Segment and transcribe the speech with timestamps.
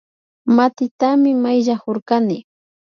[0.55, 2.37] Matitami mayllanakurkani